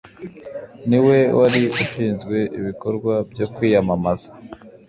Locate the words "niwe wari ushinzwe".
0.87-2.37